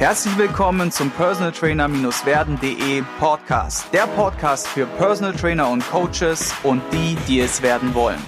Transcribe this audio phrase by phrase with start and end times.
[0.00, 3.92] Herzlich willkommen zum Personal Trainer-werden.de Podcast.
[3.92, 8.18] Der Podcast für Personal Trainer und Coaches und die, die es werden wollen.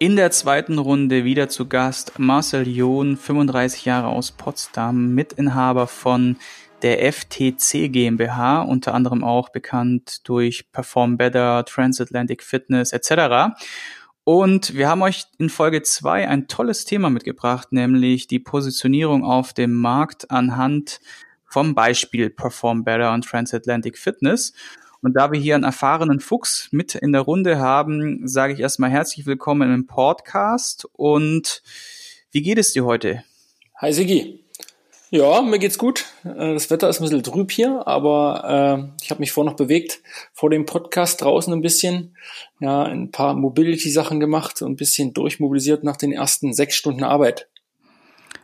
[0.00, 6.36] In der zweiten Runde wieder zu Gast Marcel John, 35 Jahre aus Potsdam, Mitinhaber von
[6.82, 13.54] der FTC GmbH, unter anderem auch bekannt durch Perform Better, Transatlantic Fitness etc.
[14.28, 19.52] Und wir haben euch in Folge zwei ein tolles Thema mitgebracht, nämlich die Positionierung auf
[19.52, 20.98] dem Markt anhand
[21.44, 24.52] vom Beispiel Perform Better und Transatlantic Fitness.
[25.00, 28.90] Und da wir hier einen erfahrenen Fuchs mit in der Runde haben, sage ich erstmal
[28.90, 30.88] herzlich willkommen im Podcast.
[30.92, 31.62] Und
[32.32, 33.22] wie geht es dir heute?
[33.76, 34.44] Hi Sigi.
[35.16, 36.04] Ja, mir geht's gut.
[36.24, 39.56] Äh, das Wetter ist ein bisschen trüb hier, aber äh, ich habe mich vor noch
[39.56, 40.02] bewegt,
[40.34, 42.14] vor dem Podcast draußen ein bisschen.
[42.60, 47.48] Ja, ein paar Mobility-Sachen gemacht und ein bisschen durchmobilisiert nach den ersten sechs Stunden Arbeit.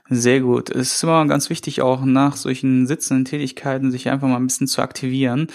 [0.09, 0.71] Sehr gut.
[0.71, 4.67] Es ist immer ganz wichtig, auch nach solchen sitzenden Tätigkeiten sich einfach mal ein bisschen
[4.67, 5.49] zu aktivieren.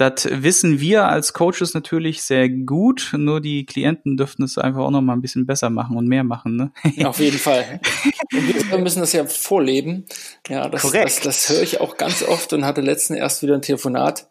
[0.00, 4.90] Das wissen wir als Coaches natürlich sehr gut, nur die Klienten dürften es einfach auch
[4.90, 6.56] noch mal ein bisschen besser machen und mehr machen.
[6.56, 6.72] Ne?
[6.96, 7.82] Ja, auf jeden Fall.
[8.32, 10.06] Und wir müssen das ja vorleben.
[10.48, 11.04] Ja, das, Korrekt.
[11.04, 14.30] das, das höre ich auch ganz oft und hatte letztens erst wieder ein Telefonat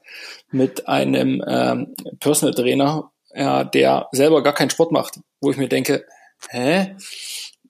[0.50, 5.70] mit einem ähm, Personal Trainer, ja, der selber gar keinen Sport macht, wo ich mir
[5.70, 6.04] denke,
[6.50, 6.96] hä?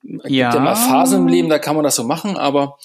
[0.04, 0.52] Ja.
[0.52, 2.78] Gibt ja mal Phasen im Leben, da kann man das so machen, aber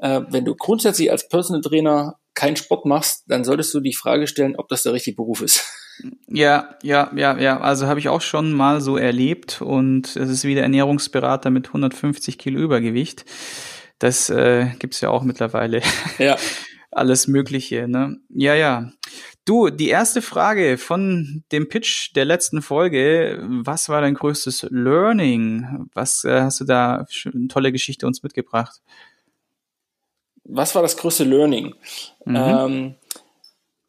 [0.00, 4.26] äh, wenn du grundsätzlich als Personal Trainer keinen Sport machst, dann solltest du die Frage
[4.26, 5.64] stellen, ob das der richtige Beruf ist.
[6.26, 7.60] Ja, ja, ja, ja.
[7.60, 12.38] Also habe ich auch schon mal so erlebt und es ist wieder Ernährungsberater mit 150
[12.38, 13.24] Kilo Übergewicht.
[13.98, 15.82] Das äh, gibt's ja auch mittlerweile.
[16.18, 16.36] Ja.
[16.90, 18.18] Alles Mögliche, ne?
[18.28, 18.90] Ja, ja.
[19.44, 23.42] Du, die erste Frage von dem Pitch der letzten Folge.
[23.64, 25.88] Was war dein größtes Learning?
[25.94, 28.82] Was äh, hast du da für eine tolle Geschichte uns mitgebracht?
[30.44, 31.74] Was war das größte Learning?
[32.24, 32.36] Mhm.
[32.36, 32.94] Ähm,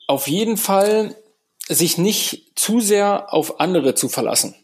[0.07, 1.15] auf jeden Fall
[1.67, 4.55] sich nicht zu sehr auf andere zu verlassen.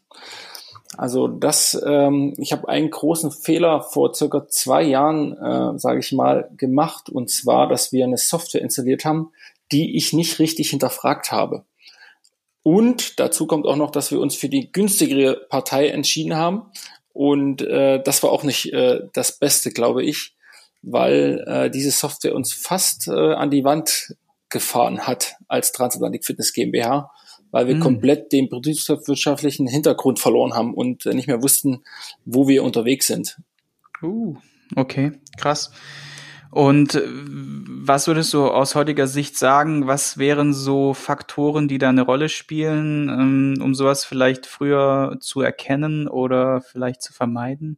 [0.97, 6.11] Also das, ähm, ich habe einen großen Fehler vor circa zwei Jahren, äh, sage ich
[6.11, 9.31] mal, gemacht, und zwar, dass wir eine Software installiert haben,
[9.71, 11.63] die ich nicht richtig hinterfragt habe.
[12.63, 16.63] Und dazu kommt auch noch, dass wir uns für die günstigere Partei entschieden haben.
[17.13, 20.35] Und äh, das war auch nicht äh, das Beste, glaube ich
[20.81, 24.15] weil äh, diese Software uns fast äh, an die Wand
[24.49, 27.11] gefahren hat als Transatlantic Fitness GmbH,
[27.51, 27.81] weil wir mhm.
[27.81, 31.83] komplett den betriebswirtschaftlichen Hintergrund verloren haben und äh, nicht mehr wussten,
[32.25, 33.37] wo wir unterwegs sind.
[34.01, 34.35] Uh,
[34.75, 35.71] okay, krass.
[36.51, 41.89] Und äh, was würdest du aus heutiger Sicht sagen, was wären so Faktoren, die da
[41.89, 47.77] eine Rolle spielen, ähm, um sowas vielleicht früher zu erkennen oder vielleicht zu vermeiden?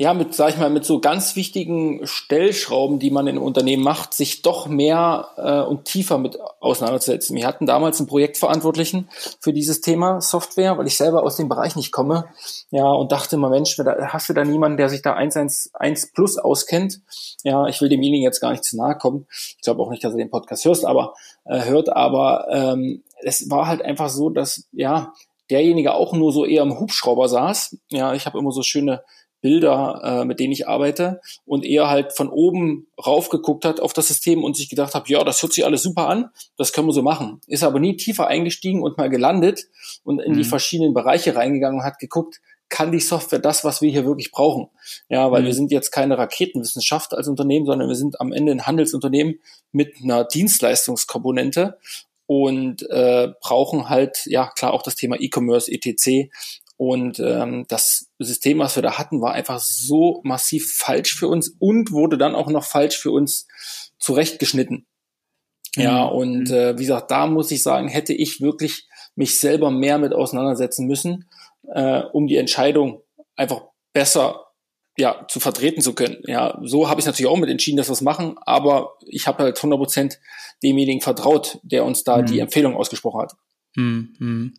[0.00, 4.14] Ja, mit, sag ich mal, mit so ganz wichtigen Stellschrauben, die man in Unternehmen macht,
[4.14, 7.34] sich doch mehr äh, und tiefer mit auseinanderzusetzen.
[7.34, 9.08] Wir hatten damals einen Projektverantwortlichen
[9.40, 12.26] für dieses Thema Software, weil ich selber aus dem Bereich nicht komme.
[12.70, 17.00] Ja, und dachte immer, Mensch, hast du da niemanden, der sich da 111 plus auskennt?
[17.42, 19.26] Ja, ich will demjenigen jetzt gar nicht zu nahe kommen.
[19.30, 21.14] Ich glaube auch nicht, dass er den Podcast hörst, aber
[21.44, 25.12] äh, hört, aber ähm, es war halt einfach so, dass ja
[25.50, 27.78] derjenige auch nur so eher im Hubschrauber saß.
[27.90, 29.02] Ja, ich habe immer so schöne
[29.40, 34.08] Bilder, äh, mit denen ich arbeite und eher halt von oben raufgeguckt hat auf das
[34.08, 36.92] System und sich gedacht habe, ja, das hört sich alles super an, das können wir
[36.92, 37.40] so machen.
[37.46, 39.68] Ist aber nie tiefer eingestiegen und mal gelandet
[40.04, 40.38] und in mhm.
[40.38, 44.30] die verschiedenen Bereiche reingegangen und hat geguckt, kann die Software das, was wir hier wirklich
[44.30, 44.68] brauchen?
[45.08, 45.46] Ja, weil mhm.
[45.46, 49.40] wir sind jetzt keine Raketenwissenschaft als Unternehmen, sondern wir sind am Ende ein Handelsunternehmen
[49.72, 51.78] mit einer Dienstleistungskomponente
[52.26, 56.30] und äh, brauchen halt, ja klar, auch das Thema E-Commerce, ETC
[56.78, 61.56] und ähm, das System, was wir da hatten, war einfach so massiv falsch für uns
[61.58, 63.48] und wurde dann auch noch falsch für uns
[63.98, 64.86] zurechtgeschnitten.
[65.76, 65.82] Mhm.
[65.82, 66.54] Ja, und mhm.
[66.54, 70.86] äh, wie gesagt, da muss ich sagen, hätte ich wirklich mich selber mehr mit auseinandersetzen
[70.86, 71.28] müssen,
[71.74, 73.02] äh, um die Entscheidung
[73.34, 73.62] einfach
[73.92, 74.46] besser
[74.96, 76.18] ja, zu vertreten zu können.
[76.26, 79.42] Ja, so habe ich natürlich auch mit entschieden, dass wir es machen, aber ich habe
[79.42, 80.20] halt 100 Prozent
[80.62, 82.26] demjenigen vertraut, der uns da mhm.
[82.26, 83.32] die Empfehlung ausgesprochen hat.
[83.74, 84.54] Mhm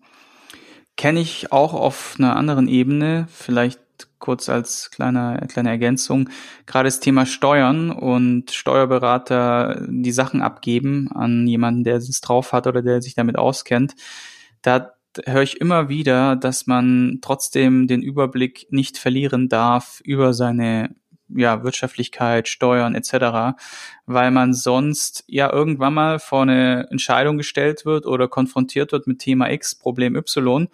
[1.00, 3.80] kenne ich auch auf einer anderen Ebene, vielleicht
[4.19, 6.30] kurz als kleine, kleine Ergänzung,
[6.66, 12.68] gerade das Thema Steuern und Steuerberater die Sachen abgeben an jemanden, der es drauf hat
[12.68, 13.96] oder der sich damit auskennt.
[14.62, 14.92] Da
[15.25, 20.94] höre ich immer wieder, dass man trotzdem den Überblick nicht verlieren darf über seine
[21.36, 23.58] ja, Wirtschaftlichkeit, Steuern etc.,
[24.06, 29.20] weil man sonst ja irgendwann mal vor eine Entscheidung gestellt wird oder konfrontiert wird mit
[29.20, 30.68] Thema X, Problem Y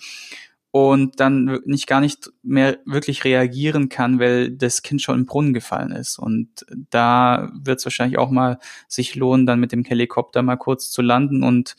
[0.75, 5.53] und dann nicht gar nicht mehr wirklich reagieren kann, weil das Kind schon im Brunnen
[5.53, 6.19] gefallen ist.
[6.19, 8.59] Und da wird es wahrscheinlich auch mal
[8.89, 11.77] sich lohnen, dann mit dem Helikopter mal kurz zu landen und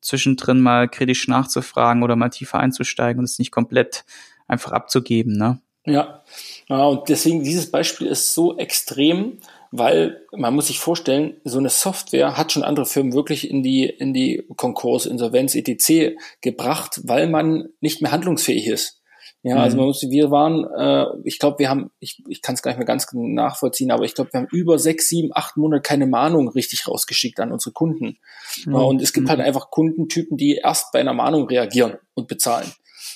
[0.00, 4.06] zwischendrin mal kritisch nachzufragen oder mal tiefer einzusteigen und es nicht komplett
[4.46, 5.36] einfach abzugeben.
[5.36, 5.60] Ne?
[5.90, 6.22] Ja.
[6.68, 9.38] ja, und deswegen dieses Beispiel ist so extrem,
[9.70, 13.84] weil man muss sich vorstellen, so eine Software hat schon andere Firmen wirklich in die,
[13.84, 16.16] in die Konkurs, Insolvenz, etc.
[16.40, 18.98] gebracht, weil man nicht mehr handlungsfähig ist.
[19.44, 19.80] Ja, also mhm.
[19.80, 22.78] man muss, wir waren, äh, ich glaube, wir haben, ich, ich kann es gar nicht
[22.78, 26.48] mehr ganz nachvollziehen, aber ich glaube, wir haben über sechs, sieben, acht Monate keine Mahnung
[26.48, 28.18] richtig rausgeschickt an unsere Kunden.
[28.66, 28.74] Mhm.
[28.74, 29.44] Und es gibt halt mhm.
[29.44, 32.70] einfach Kundentypen, die erst bei einer Mahnung reagieren und bezahlen.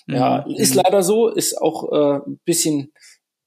[0.06, 0.54] Ja, mhm.
[0.54, 2.93] ist leider so, ist auch äh, ein bisschen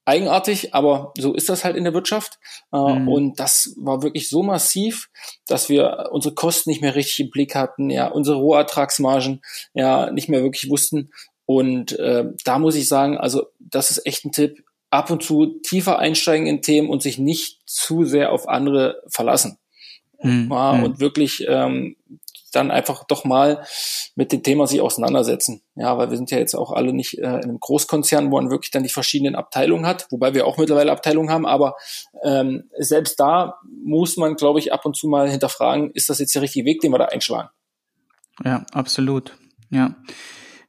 [0.05, 2.39] eigenartig, aber so ist das halt in der Wirtschaft.
[2.71, 3.07] Äh, mhm.
[3.07, 5.09] Und das war wirklich so massiv,
[5.47, 9.41] dass wir unsere Kosten nicht mehr richtig im Blick hatten, ja, unsere Rohertragsmargen
[9.73, 11.11] ja nicht mehr wirklich wussten.
[11.45, 15.59] Und äh, da muss ich sagen, also das ist echt ein Tipp, ab und zu
[15.61, 19.57] tiefer einsteigen in Themen und sich nicht zu sehr auf andere verlassen.
[20.21, 20.47] Mhm.
[20.51, 20.83] Ja, mhm.
[20.83, 21.97] und wirklich ähm,
[22.55, 23.65] dann einfach doch mal
[24.15, 25.61] mit dem Thema sich auseinandersetzen.
[25.75, 28.49] Ja, weil wir sind ja jetzt auch alle nicht äh, in einem Großkonzern, wo man
[28.49, 31.75] wirklich dann die verschiedenen Abteilungen hat, wobei wir auch mittlerweile Abteilungen haben, aber
[32.23, 36.33] ähm, selbst da muss man, glaube ich, ab und zu mal hinterfragen, ist das jetzt
[36.35, 37.49] der richtige Weg, den wir da einschlagen?
[38.43, 39.37] Ja, absolut.
[39.69, 39.95] Ja.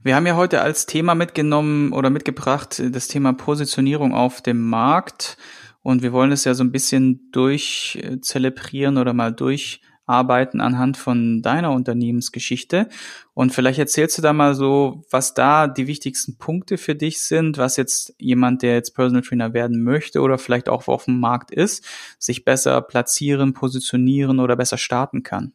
[0.02, 5.36] Wir haben ja heute als Thema mitgenommen oder mitgebracht das Thema Positionierung auf dem Markt.
[5.82, 11.42] Und wir wollen es ja so ein bisschen durchzelebrieren oder mal durch arbeiten anhand von
[11.42, 12.88] deiner Unternehmensgeschichte.
[13.34, 17.58] Und vielleicht erzählst du da mal so, was da die wichtigsten Punkte für dich sind,
[17.58, 21.50] was jetzt jemand, der jetzt Personal Trainer werden möchte oder vielleicht auch auf dem Markt
[21.50, 21.84] ist,
[22.18, 25.52] sich besser platzieren, positionieren oder besser starten kann.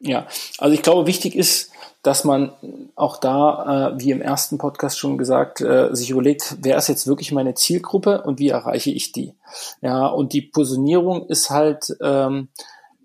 [0.00, 0.26] Ja,
[0.58, 1.70] also ich glaube, wichtig ist,
[2.02, 2.52] dass man
[2.94, 7.06] auch da, äh, wie im ersten Podcast schon gesagt, äh, sich überlegt, wer ist jetzt
[7.06, 9.32] wirklich meine Zielgruppe und wie erreiche ich die?
[9.80, 12.48] Ja, und die Positionierung ist halt ähm,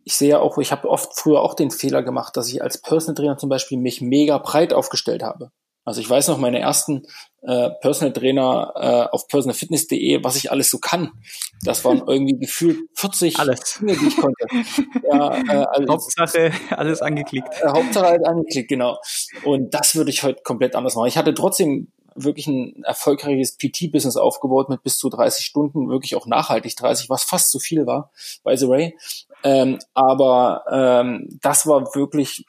[0.04, 3.16] ich sehe auch, ich habe oft früher auch den Fehler gemacht, dass ich als Personal
[3.16, 5.52] Trainer zum Beispiel mich mega breit aufgestellt habe.
[5.86, 7.08] Also ich weiß noch meine ersten
[7.42, 11.12] äh, Personal Trainer äh, auf personalfitness.de, was ich alles so kann.
[11.64, 13.80] Das waren irgendwie gefühlt 40 alles.
[13.80, 14.46] Dinge, die ich konnte.
[15.10, 17.48] Ja, äh, alles, Hauptsache alles angeklickt.
[17.62, 19.00] Äh, Hauptsache alles angeklickt, genau.
[19.46, 21.08] Und das würde ich heute komplett anders machen.
[21.08, 26.28] Ich hatte trotzdem wirklich ein erfolgreiches PT-Business aufgebaut mit bis zu 30 Stunden, wirklich auch
[26.28, 28.12] nachhaltig 30, was fast zu viel war,
[28.44, 28.98] by the way.
[29.44, 32.46] Ähm, aber ähm, das war wirklich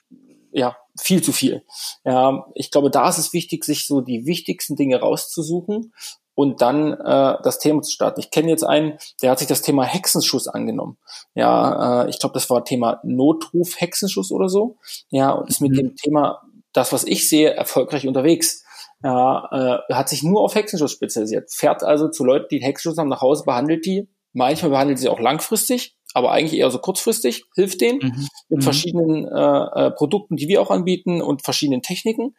[0.52, 1.64] ja viel zu viel.
[2.04, 5.92] Ja, ich glaube, da ist es wichtig, sich so die wichtigsten Dinge rauszusuchen
[6.34, 8.20] und dann äh, das Thema zu starten.
[8.20, 10.96] Ich kenne jetzt einen, der hat sich das Thema Hexenschuss angenommen.
[11.34, 14.78] Ja, äh, ich glaube, das war Thema Notruf Hexenschuss oder so.
[15.10, 15.76] Ja, und ist mit mhm.
[15.76, 18.64] dem Thema das, was ich sehe, erfolgreich unterwegs.
[19.02, 21.52] Ja, äh, hat sich nur auf Hexenschuss spezialisiert.
[21.52, 24.08] Fährt also zu Leuten, die Hexenschuss haben, nach Hause, behandelt die.
[24.32, 28.28] Manchmal behandelt sie auch langfristig, aber eigentlich eher so kurzfristig, hilft denen mhm.
[28.48, 28.62] mit mhm.
[28.62, 32.34] verschiedenen äh, äh, Produkten, die wir auch anbieten und verschiedenen Techniken.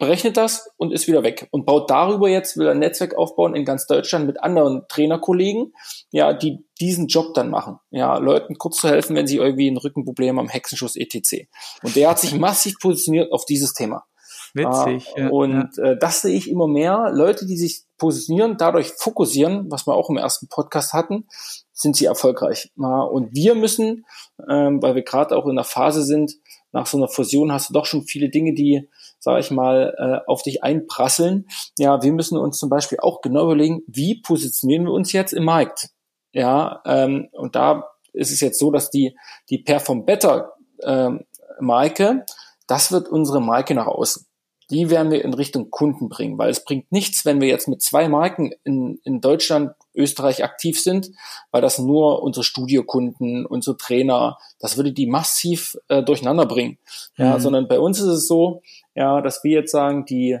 [0.00, 3.64] Berechnet das und ist wieder weg und baut darüber jetzt, will ein Netzwerk aufbauen in
[3.64, 5.72] ganz Deutschland mit anderen Trainerkollegen,
[6.10, 7.78] ja, die diesen Job dann machen.
[7.90, 11.46] Ja, Leuten kurz zu helfen, wenn sie irgendwie ein Rückenproblem am Hexenschuss etc.
[11.84, 14.04] Und der hat sich massiv positioniert auf dieses Thema.
[14.52, 15.12] Witzig.
[15.16, 15.84] Ja, und ja.
[15.84, 17.10] Äh, das sehe ich immer mehr.
[17.12, 21.26] Leute, die sich positionieren, dadurch fokussieren, was wir auch im ersten Podcast hatten,
[21.72, 22.72] sind sie erfolgreich.
[22.76, 24.04] Und wir müssen,
[24.48, 26.32] ähm, weil wir gerade auch in der Phase sind,
[26.72, 28.88] nach so einer Fusion hast du doch schon viele Dinge, die,
[29.20, 31.46] sage ich mal, äh, auf dich einprasseln.
[31.78, 35.44] Ja, wir müssen uns zum Beispiel auch genau überlegen, wie positionieren wir uns jetzt im
[35.44, 35.90] Markt?
[36.32, 39.16] Ja, ähm, und da ist es jetzt so, dass die,
[39.50, 41.24] die Perform Better ähm,
[41.60, 42.26] Marke,
[42.66, 44.26] das wird unsere Marke nach außen
[44.70, 47.82] die werden wir in Richtung Kunden bringen, weil es bringt nichts, wenn wir jetzt mit
[47.82, 51.10] zwei Marken in, in Deutschland, Österreich aktiv sind,
[51.52, 56.78] weil das nur unsere Studiokunden, unsere Trainer, das würde die massiv äh, durcheinander bringen.
[57.16, 57.40] Ja, mhm.
[57.40, 58.62] sondern bei uns ist es so,
[58.94, 60.38] ja, dass wir jetzt sagen, die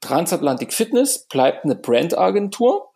[0.00, 2.90] Transatlantic Fitness bleibt eine Brandagentur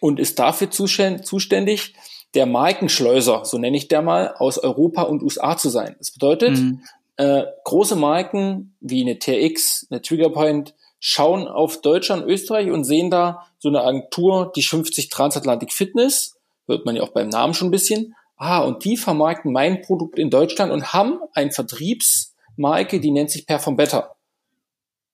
[0.00, 1.94] und ist dafür zuständig,
[2.34, 5.94] der Markenschleuser, so nenne ich der mal, aus Europa und USA zu sein.
[5.98, 6.82] Das bedeutet, mhm
[7.22, 13.46] äh, große Marken wie eine TX, eine Triggerpoint schauen auf Deutschland, Österreich und sehen da
[13.58, 16.36] so eine Agentur, die schimpft sich Transatlantic Fitness,
[16.66, 18.14] hört man ja auch beim Namen schon ein bisschen.
[18.36, 23.46] Ah, und die vermarkten mein Produkt in Deutschland und haben ein Vertriebsmarke, die nennt sich
[23.46, 24.16] Perform Better.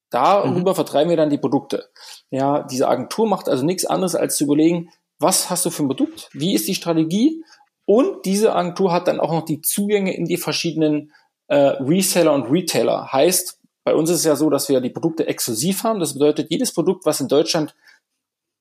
[0.09, 0.77] Darüber mhm.
[0.77, 1.91] vertreiben wir dann die Produkte.
[2.31, 5.89] Ja, diese Agentur macht also nichts anderes als zu überlegen, was hast du für ein
[5.89, 6.31] Produkt?
[6.33, 7.45] Wie ist die Strategie?
[7.85, 11.13] Und diese Agentur hat dann auch noch die Zugänge in die verschiedenen
[11.49, 13.13] äh, Reseller und Retailer.
[13.13, 15.99] Heißt bei uns ist es ja so, dass wir die Produkte exklusiv haben.
[15.99, 17.75] Das bedeutet, jedes Produkt, was in Deutschland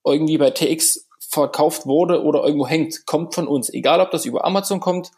[0.06, 3.70] irgendwie bei TX verkauft wurde oder irgendwo hängt, kommt von uns.
[3.70, 5.12] Egal, ob das über Amazon kommt,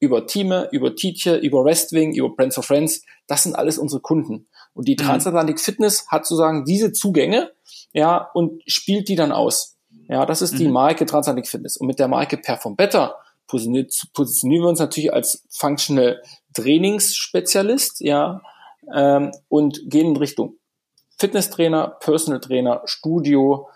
[0.00, 3.04] über Teame, über Tietje, über Westwing, über Brands for Friends.
[3.28, 4.48] Das sind alles unsere Kunden.
[4.74, 5.04] Und die mhm.
[5.04, 7.52] Transatlantic Fitness hat sozusagen diese Zugänge,
[7.92, 9.76] ja, und spielt die dann aus.
[10.08, 10.72] Ja, das ist die mhm.
[10.72, 11.76] Marke Transatlantic Fitness.
[11.76, 13.14] Und mit der Marke Perform Better
[14.12, 16.22] positionieren wir uns natürlich als Functional
[16.54, 18.42] Trainingsspezialist, ja,
[18.92, 20.56] ähm, und gehen in Richtung
[21.18, 23.68] Fitnesstrainer, Personal Trainer, Studio,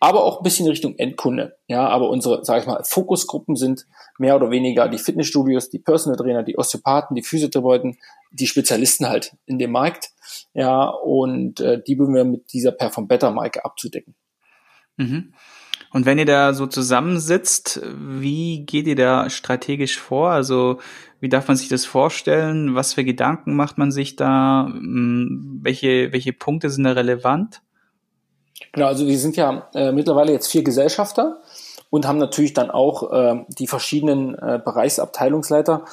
[0.00, 1.56] aber auch ein bisschen in Richtung Endkunde.
[1.66, 3.86] Ja, aber unsere, sage ich mal, Fokusgruppen sind
[4.18, 7.96] mehr oder weniger die Fitnessstudios, die Personal Trainer, die Osteopathen, die Physiotherapeuten,
[8.30, 10.10] die Spezialisten halt in dem Markt.
[10.52, 14.14] Ja, und äh, die würden wir mit dieser Perform Better Marke abzudecken.
[14.96, 15.34] Mhm.
[15.94, 20.30] Und wenn ihr da so zusammensitzt, wie geht ihr da strategisch vor?
[20.30, 20.80] Also
[21.20, 22.74] wie darf man sich das vorstellen?
[22.74, 24.66] Was für Gedanken macht man sich da?
[24.66, 27.62] Hm, welche, welche Punkte sind da relevant?
[28.72, 31.40] Genau, also wir sind ja äh, mittlerweile jetzt vier Gesellschafter
[31.90, 35.84] und haben natürlich dann auch äh, die verschiedenen äh, Bereichsabteilungsleiter.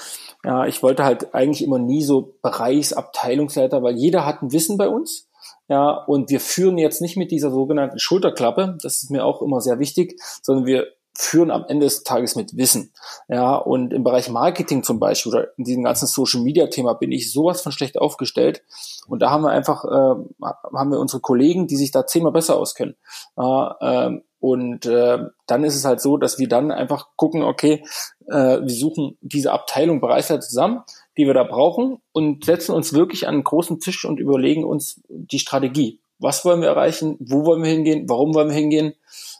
[0.44, 4.88] Ja, ich wollte halt eigentlich immer nie so Bereichsabteilungsleiter, weil jeder hat ein Wissen bei
[4.88, 5.28] uns.
[5.72, 9.62] Ja, und wir führen jetzt nicht mit dieser sogenannten Schulterklappe, das ist mir auch immer
[9.62, 10.88] sehr wichtig, sondern wir
[11.18, 12.92] führen am Ende des Tages mit Wissen.
[13.30, 17.14] Ja, und im Bereich Marketing zum Beispiel oder in diesem ganzen Social Media Thema bin
[17.14, 18.64] ich sowas von schlecht aufgestellt.
[19.08, 20.46] Und da haben wir einfach, äh,
[20.78, 22.98] haben wir unsere Kollegen, die sich da zehnmal besser auskennen.
[23.38, 23.44] Äh,
[23.80, 27.86] äh, und dann ist es halt so, dass wir dann einfach gucken, okay,
[28.28, 30.82] äh, wir suchen diese Abteilung Bereichsleiter zusammen,
[31.22, 35.02] die wir da brauchen und setzen uns wirklich an einen großen Tisch und überlegen uns
[35.08, 36.00] die Strategie.
[36.20, 37.18] Was wollen wir erreichen?
[37.20, 38.10] Wo wollen wir hingehen?
[38.10, 38.94] Warum wollen wir hingehen?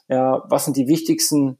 [0.08, 1.58] Ja, was sind die wichtigsten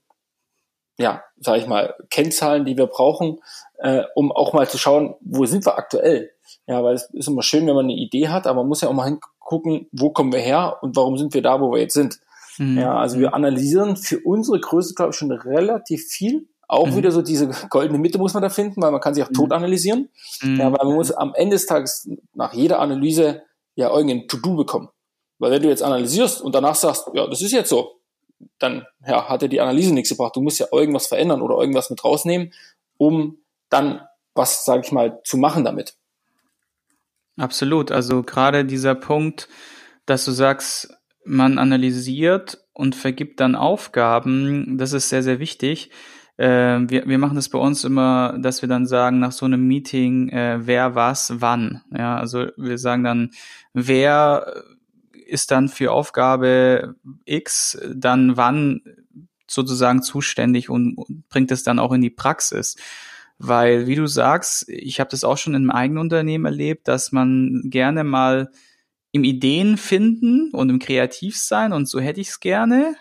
[0.99, 3.41] ja, sage ich mal, Kennzahlen, die wir brauchen,
[3.79, 6.31] äh, um auch mal zu schauen, wo sind wir aktuell.
[6.67, 8.88] Ja, weil es ist immer schön, wenn man eine Idee hat, aber man muss ja
[8.88, 11.95] auch mal hingucken, wo kommen wir her und warum sind wir da, wo wir jetzt
[11.95, 12.21] sind.
[12.59, 12.79] Mhm.
[12.79, 16.49] Ja, also wir analysieren für unsere Größe, glaube ich, schon relativ viel.
[16.73, 16.97] Auch mhm.
[16.97, 19.35] wieder so diese goldene Mitte muss man da finden, weil man kann sich auch mhm.
[19.35, 20.09] tot analysieren.
[20.41, 20.59] Mhm.
[20.59, 23.43] Ja, weil man muss am Ende des Tages nach jeder Analyse
[23.75, 24.88] ja irgendein To-Do bekommen.
[25.38, 28.00] Weil wenn du jetzt analysierst und danach sagst, ja, das ist jetzt so,
[28.59, 30.35] dann ja, hat ja die Analyse nichts gebracht.
[30.35, 32.55] Du musst ja irgendwas verändern oder irgendwas mit rausnehmen,
[32.97, 33.37] um
[33.69, 34.00] dann
[34.35, 35.99] was, sage ich mal, zu machen damit.
[37.37, 37.93] Absolut.
[37.93, 39.47] Also gerade dieser Punkt,
[40.07, 45.91] dass du sagst, man analysiert und vergibt dann Aufgaben, das ist sehr, sehr wichtig.
[46.37, 49.67] Äh, wir, wir machen das bei uns immer, dass wir dann sagen nach so einem
[49.67, 51.83] Meeting, äh, wer was wann.
[51.97, 53.31] Ja, also wir sagen dann,
[53.75, 54.65] wer
[55.27, 58.83] ist dann für Aufgabe X dann wann
[59.47, 60.97] sozusagen zuständig und
[61.29, 62.77] bringt es dann auch in die Praxis.
[63.39, 67.12] Weil, wie du sagst, ich habe das auch schon in meinem eigenen Unternehmen erlebt, dass
[67.12, 68.51] man gerne mal
[69.11, 72.95] im Ideen finden und im Kreativsein und so hätte ich es gerne,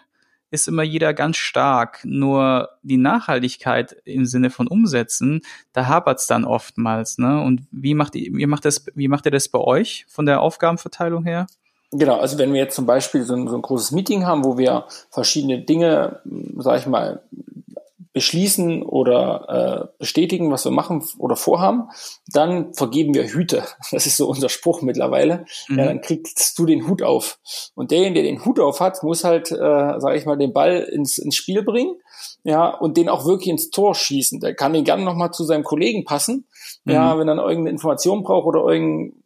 [0.51, 2.01] ist immer jeder ganz stark.
[2.03, 5.41] Nur die Nachhaltigkeit im Sinne von Umsetzen,
[5.73, 7.17] da hapert es dann oftmals.
[7.17, 7.41] Ne?
[7.41, 10.41] Und wie macht, ihr, wie, macht das, wie macht ihr das bei euch von der
[10.41, 11.47] Aufgabenverteilung her?
[11.93, 14.57] Genau, also wenn wir jetzt zum Beispiel so ein, so ein großes Meeting haben, wo
[14.57, 16.21] wir verschiedene Dinge,
[16.57, 17.21] sage ich mal,
[18.13, 21.89] beschließen oder äh, bestätigen, was wir machen oder vorhaben,
[22.27, 23.63] dann vergeben wir Hüte.
[23.91, 25.45] Das ist so unser Spruch mittlerweile.
[25.67, 25.79] Mhm.
[25.79, 27.39] Ja, dann kriegst du den Hut auf.
[27.75, 30.79] Und derjenige, der den Hut auf hat, muss halt, äh, sage ich mal, den Ball
[30.79, 31.95] ins, ins Spiel bringen,
[32.43, 34.39] ja, und den auch wirklich ins Tor schießen.
[34.39, 36.47] Der kann den gerne nochmal zu seinem Kollegen passen,
[36.85, 36.93] mhm.
[36.93, 39.21] ja, wenn er irgendeine Information braucht oder irgendein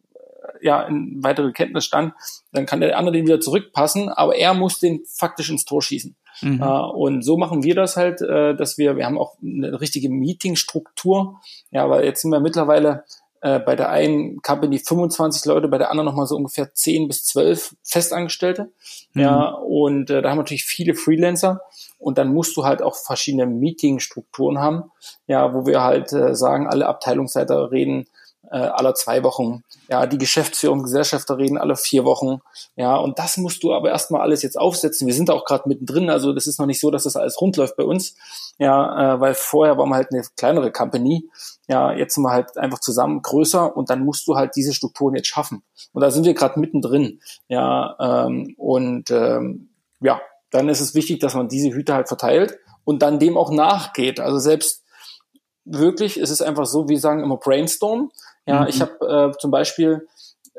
[0.60, 2.14] ja in weitere Kenntnisstand,
[2.52, 6.16] dann kann der andere den wieder zurückpassen, aber er muss den faktisch ins Tor schießen.
[6.42, 6.62] Mhm.
[6.62, 10.08] Äh, und so machen wir das halt, äh, dass wir, wir haben auch eine richtige
[10.08, 11.40] Meetingstruktur,
[11.70, 13.04] ja, weil jetzt sind wir mittlerweile
[13.40, 17.24] äh, bei der einen Company 25 Leute, bei der anderen nochmal so ungefähr 10 bis
[17.26, 18.72] 12 Festangestellte.
[19.12, 19.22] Mhm.
[19.22, 21.60] Ja, und äh, da haben wir natürlich viele Freelancer
[21.98, 24.90] und dann musst du halt auch verschiedene Meetingstrukturen haben,
[25.26, 28.06] ja, wo wir halt äh, sagen, alle Abteilungsleiter reden
[28.50, 29.62] äh, alle zwei Wochen.
[29.88, 32.40] Ja, die Geschäftsführung, Gesellschafter reden alle vier Wochen.
[32.76, 35.06] Ja, und das musst du aber erstmal alles jetzt aufsetzen.
[35.06, 37.56] Wir sind auch gerade mittendrin, also das ist noch nicht so, dass das alles rund
[37.56, 38.14] läuft bei uns.
[38.58, 41.28] Ja, äh, weil vorher waren wir halt eine kleinere Company.
[41.68, 45.14] Ja, jetzt sind wir halt einfach zusammen größer und dann musst du halt diese Strukturen
[45.14, 45.62] jetzt schaffen.
[45.92, 47.20] Und da sind wir gerade mittendrin.
[47.48, 52.58] Ja, ähm, und ähm, ja, dann ist es wichtig, dass man diese Hüte halt verteilt
[52.84, 54.20] und dann dem auch nachgeht.
[54.20, 54.84] Also selbst
[55.64, 58.10] wirklich, es ist einfach so, wir sagen immer Brainstorm.
[58.46, 58.68] Ja, mhm.
[58.68, 60.06] ich habe äh, zum Beispiel,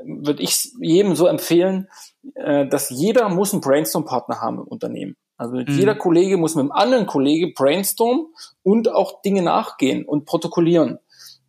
[0.03, 1.87] würde ich jedem so empfehlen,
[2.35, 5.15] äh, dass jeder muss einen Brainstorm-Partner haben im Unternehmen.
[5.37, 5.65] Also mhm.
[5.67, 8.27] jeder Kollege muss mit einem anderen Kollege brainstormen
[8.63, 10.99] und auch Dinge nachgehen und protokollieren.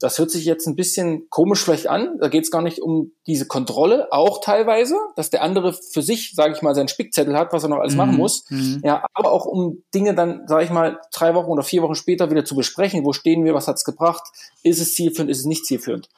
[0.00, 2.18] Das hört sich jetzt ein bisschen komisch vielleicht an.
[2.20, 6.34] Da geht es gar nicht um diese Kontrolle, auch teilweise, dass der andere für sich,
[6.36, 7.98] sage ich mal, seinen Spickzettel hat, was er noch alles mhm.
[7.98, 8.44] machen muss.
[8.48, 8.80] Mhm.
[8.84, 12.30] Ja, aber auch um Dinge dann, sage ich mal, drei Wochen oder vier Wochen später
[12.30, 13.04] wieder zu besprechen.
[13.04, 13.54] Wo stehen wir?
[13.54, 14.22] Was hat's gebracht?
[14.62, 15.30] Ist es zielführend?
[15.30, 16.08] Ist es nicht zielführend?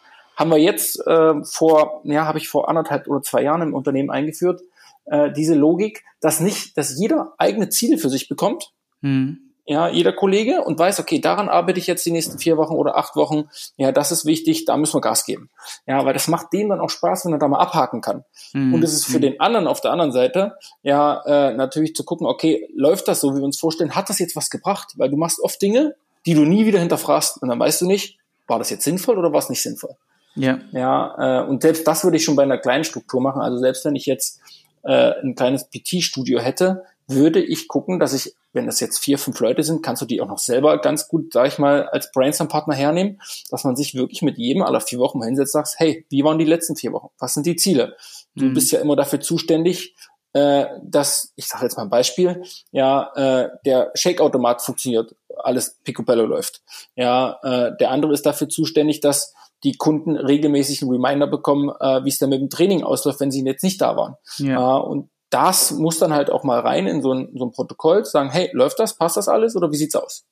[0.40, 4.11] Haben wir jetzt äh, vor, ja, habe ich vor anderthalb oder zwei Jahren im Unternehmen
[4.11, 4.62] eingeführt,
[5.04, 8.73] äh, diese Logik, dass nicht, dass jeder eigene Ziele für sich bekommt.
[9.02, 12.75] Mhm ja, jeder Kollege und weiß, okay, daran arbeite ich jetzt die nächsten vier Wochen
[12.75, 13.49] oder acht Wochen.
[13.76, 15.49] Ja, das ist wichtig, da müssen wir Gas geben.
[15.87, 18.25] Ja, weil das macht dem dann auch Spaß, wenn er da mal abhaken kann.
[18.52, 18.75] Mhm.
[18.75, 19.23] Und es ist für mhm.
[19.23, 23.32] den anderen auf der anderen Seite, ja, äh, natürlich zu gucken, okay, läuft das so,
[23.32, 24.94] wie wir uns vorstellen, hat das jetzt was gebracht?
[24.97, 25.94] Weil du machst oft Dinge,
[26.26, 28.18] die du nie wieder hinterfragst und dann weißt du nicht,
[28.49, 29.94] war das jetzt sinnvoll oder war es nicht sinnvoll?
[30.34, 30.60] Ja.
[30.72, 33.42] Ja, äh, und selbst das würde ich schon bei einer kleinen Struktur machen.
[33.42, 34.40] Also selbst wenn ich jetzt
[34.82, 39.40] äh, ein kleines PT-Studio hätte, würde ich gucken, dass ich, wenn das jetzt vier, fünf
[39.40, 42.75] Leute sind, kannst du die auch noch selber ganz gut, sag ich mal, als Brainstorm-Partner
[42.75, 43.20] hernehmen,
[43.50, 46.38] dass man sich wirklich mit jedem aller vier Wochen mal hinsetzt, sagst, hey, wie waren
[46.38, 47.08] die letzten vier Wochen?
[47.18, 47.96] Was sind die Ziele?
[48.37, 48.54] Du mhm.
[48.54, 49.94] bist ja immer dafür zuständig,
[50.32, 56.26] äh, dass, ich sage jetzt mal ein Beispiel, ja, äh, der Shake-Automat funktioniert, alles Picobello
[56.26, 56.62] läuft.
[56.94, 62.04] Ja, äh, der andere ist dafür zuständig, dass die Kunden regelmäßig einen Reminder bekommen, äh,
[62.04, 64.14] wie es dann mit dem Training ausläuft, wenn sie jetzt nicht da waren.
[64.38, 64.78] Ja.
[64.78, 68.04] Äh, und das muss dann halt auch mal rein in so ein, so ein Protokoll,
[68.04, 70.26] sagen, hey, läuft das, passt das alles oder wie sieht's aus?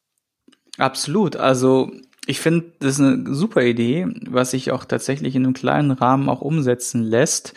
[0.77, 1.37] Absolut.
[1.37, 1.91] Also
[2.27, 6.29] ich finde, das ist eine super Idee, was sich auch tatsächlich in einem kleinen Rahmen
[6.29, 7.55] auch umsetzen lässt.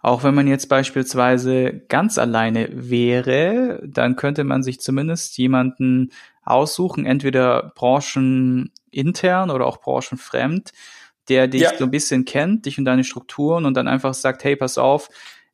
[0.00, 6.10] Auch wenn man jetzt beispielsweise ganz alleine wäre, dann könnte man sich zumindest jemanden
[6.44, 10.72] aussuchen, entweder branchenintern oder auch branchenfremd,
[11.28, 11.76] der dich ja.
[11.76, 15.08] so ein bisschen kennt, dich und deine Strukturen und dann einfach sagt, hey, pass auf,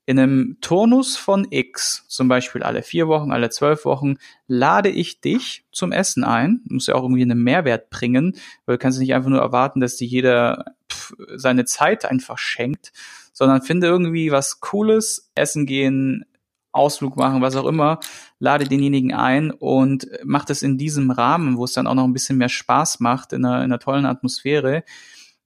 [0.07, 4.16] in einem Turnus von X, zum Beispiel alle vier Wochen, alle zwölf Wochen,
[4.47, 6.61] lade ich dich zum Essen ein.
[6.69, 9.97] Muss ja auch irgendwie einen Mehrwert bringen, weil du kannst nicht einfach nur erwarten, dass
[9.97, 12.93] dir jeder pff, seine Zeit einfach schenkt,
[13.33, 16.26] sondern finde irgendwie was Cooles, essen gehen,
[16.73, 18.00] Ausflug machen, was auch immer,
[18.40, 22.12] lade denjenigen ein und mach das in diesem Rahmen, wo es dann auch noch ein
[22.12, 24.83] bisschen mehr Spaß macht, in einer, in einer tollen Atmosphäre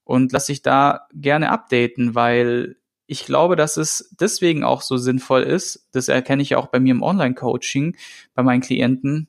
[0.09, 5.43] und lass dich da gerne updaten, weil ich glaube, dass es deswegen auch so sinnvoll
[5.43, 7.95] ist, das erkenne ich ja auch bei mir im Online-Coaching,
[8.33, 9.29] bei meinen Klienten,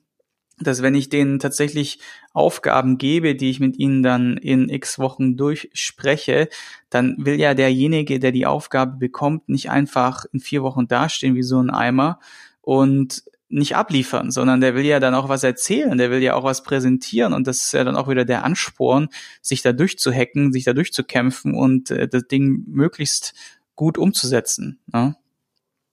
[0.58, 2.00] dass wenn ich denen tatsächlich
[2.32, 6.48] Aufgaben gebe, die ich mit ihnen dann in x Wochen durchspreche,
[6.88, 11.42] dann will ja derjenige, der die Aufgabe bekommt, nicht einfach in vier Wochen dastehen wie
[11.42, 12.20] so ein Eimer.
[12.62, 16.44] Und nicht abliefern, sondern der will ja dann auch was erzählen, der will ja auch
[16.44, 19.08] was präsentieren und das ist ja dann auch wieder der Ansporn,
[19.42, 23.34] sich da durchzuhacken, sich da durchzukämpfen und äh, das Ding möglichst
[23.74, 24.78] gut umzusetzen.
[24.92, 25.16] Ne?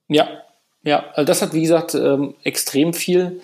[0.08, 0.28] Ja,
[0.84, 3.42] ja, also das hat wie gesagt ähm, extrem viel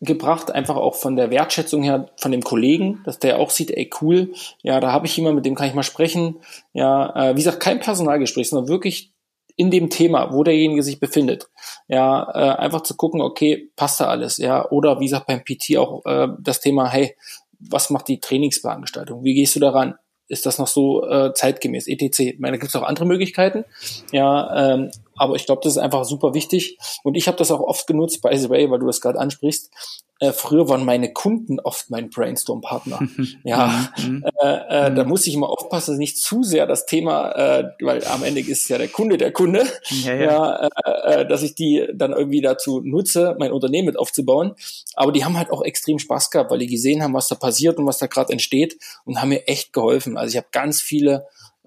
[0.00, 3.90] gebracht, einfach auch von der Wertschätzung her von dem Kollegen, dass der auch sieht, ey
[4.00, 6.36] cool, ja, da habe ich jemanden, mit dem kann ich mal sprechen.
[6.74, 9.12] Ja, äh, wie gesagt, kein Personalgespräch, sondern wirklich
[9.56, 11.48] in dem Thema, wo derjenige sich befindet.
[11.88, 15.76] Ja, äh, einfach zu gucken, okay, passt da alles, ja, oder wie gesagt beim PT
[15.78, 17.16] auch äh, das Thema, hey,
[17.58, 19.24] was macht die Trainingsplangestaltung?
[19.24, 19.94] Wie gehst du daran?
[20.28, 22.20] ist das noch so äh, zeitgemäß, etc.
[22.20, 23.64] Ich meine, da gibt es auch andere Möglichkeiten,
[24.12, 27.60] ja, ähm, aber ich glaube, das ist einfach super wichtig und ich habe das auch
[27.60, 29.70] oft genutzt, by the way, weil du das gerade ansprichst,
[30.18, 33.00] äh, früher waren meine Kunden oft mein Brainstorm-Partner.
[33.44, 34.24] ja, mhm.
[34.40, 38.02] äh, äh, da muss ich immer aufpassen, dass nicht zu sehr das Thema, äh, weil
[38.06, 40.24] am Ende ist ja der Kunde der Kunde, ja, ja.
[40.24, 44.54] ja äh, äh, dass ich die dann irgendwie dazu nutze, mein Unternehmen mit aufzubauen.
[44.94, 47.78] Aber die haben halt auch extrem Spaß gehabt, weil die gesehen haben, was da passiert
[47.78, 50.16] und was da gerade entsteht und haben mir echt geholfen.
[50.16, 51.26] Also ich habe ganz viele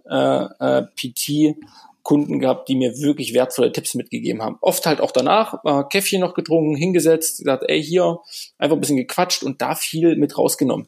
[0.10, 1.56] äh, äh, PT
[2.04, 4.58] Kunden gehabt, die mir wirklich wertvolle Tipps mitgegeben haben.
[4.62, 8.20] Oft halt auch danach, äh, Käffchen noch getrunken, hingesetzt, gesagt, ey, hier,
[8.58, 10.88] einfach ein bisschen gequatscht und da viel mit rausgenommen.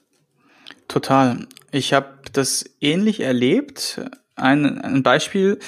[0.88, 1.48] Total.
[1.72, 4.02] Ich habe das ähnlich erlebt.
[4.36, 5.60] Ein, ein Beispiel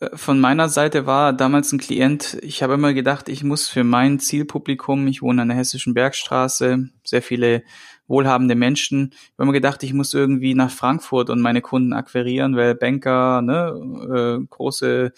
[0.00, 3.84] äh, von meiner Seite war damals ein Klient, ich habe immer gedacht, ich muss für
[3.84, 7.62] mein Zielpublikum, ich wohne an der Hessischen Bergstraße, sehr viele
[8.08, 9.10] wohlhabende Menschen.
[9.12, 13.42] Ich habe mir gedacht, ich muss irgendwie nach Frankfurt und meine Kunden akquirieren, weil Banker,
[13.42, 15.12] ne, äh, große,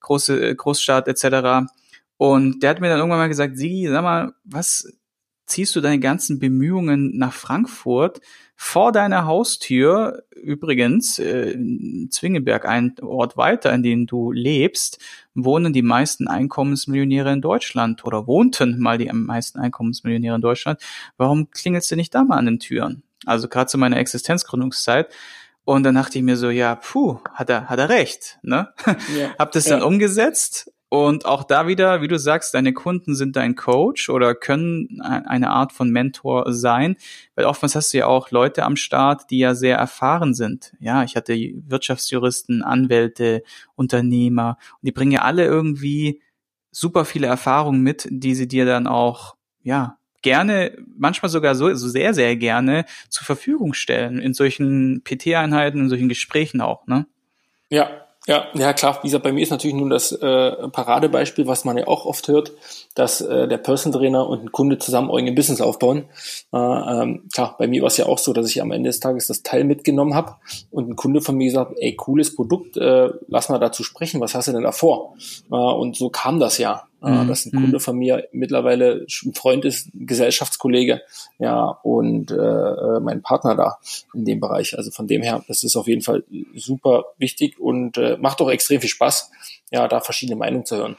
[0.00, 1.70] große Großstadt etc.
[2.16, 4.92] Und der hat mir dann irgendwann mal gesagt, Sigi, sag mal, was
[5.46, 8.20] ziehst du deine ganzen Bemühungen nach Frankfurt
[8.54, 11.56] vor deiner Haustür, übrigens, äh,
[12.10, 14.98] Zwingenberg, ein Ort weiter, in dem du lebst,
[15.34, 20.80] wohnen die meisten Einkommensmillionäre in Deutschland oder wohnten mal die meisten Einkommensmillionäre in Deutschland.
[21.16, 23.02] Warum klingelst du nicht da mal an den Türen?
[23.26, 25.12] Also gerade zu meiner Existenzgründungszeit.
[25.64, 28.72] Und dann dachte ich mir so, ja, puh, hat er, hat er recht, ne?
[29.16, 29.30] Ja.
[29.38, 29.84] Hab das dann ja.
[29.84, 35.00] umgesetzt Und auch da wieder, wie du sagst, deine Kunden sind dein Coach oder können
[35.00, 36.96] eine Art von Mentor sein,
[37.36, 40.74] weil oftmals hast du ja auch Leute am Start, die ja sehr erfahren sind.
[40.80, 43.44] Ja, ich hatte Wirtschaftsjuristen, Anwälte,
[43.76, 46.22] Unternehmer und die bringen ja alle irgendwie
[46.72, 51.88] super viele Erfahrungen mit, die sie dir dann auch, ja, gerne, manchmal sogar so, so
[51.88, 57.06] sehr, sehr gerne zur Verfügung stellen in solchen PT-Einheiten, in solchen Gesprächen auch, ne?
[57.68, 57.88] Ja,
[58.26, 61.78] ja, ja klar, wie gesagt, bei mir ist natürlich nun das äh, Paradebeispiel, was man
[61.78, 62.52] ja auch oft hört,
[62.94, 66.04] dass äh, der Personal Trainer und ein Kunde zusammen irgendein Business aufbauen.
[66.52, 69.00] Äh, ähm, klar, bei mir war es ja auch so, dass ich am Ende des
[69.00, 70.36] Tages das Teil mitgenommen habe
[70.70, 74.34] und ein Kunde von mir gesagt, ey, cooles Produkt, äh, lass mal dazu sprechen, was
[74.34, 75.14] hast du denn da vor?
[75.50, 76.89] Äh, und so kam das ja.
[77.00, 77.28] Mhm.
[77.28, 77.80] dass ein Kunde mhm.
[77.80, 81.00] von mir mittlerweile ein Freund ist, ein Gesellschaftskollege,
[81.38, 83.78] ja, und äh, äh, mein Partner da
[84.14, 84.76] in dem Bereich.
[84.76, 88.50] Also von dem her, das ist auf jeden Fall super wichtig und äh, macht auch
[88.50, 89.30] extrem viel Spaß,
[89.70, 90.96] ja, da verschiedene Meinungen zu hören.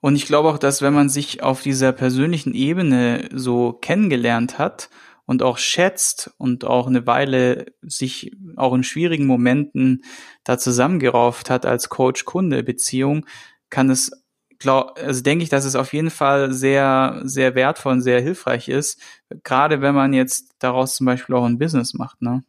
[0.00, 4.88] Und ich glaube auch, dass wenn man sich auf dieser persönlichen Ebene so kennengelernt hat
[5.26, 10.02] und auch schätzt und auch eine Weile sich auch in schwierigen Momenten
[10.44, 13.26] da zusammengerauft hat als Coach-Kunde-Beziehung,
[13.68, 14.19] kann es
[14.60, 18.68] glaub, also denke ich, dass es auf jeden Fall sehr, sehr wertvoll und sehr hilfreich
[18.68, 19.00] ist,
[19.42, 22.44] gerade wenn man jetzt daraus zum Beispiel auch ein Business macht, ne?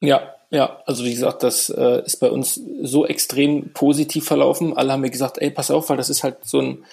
[0.00, 4.76] Ja, ja, also wie gesagt, das äh, ist bei uns so extrem positiv verlaufen.
[4.76, 6.84] Alle haben mir gesagt, ey, pass auf, weil das ist halt so ein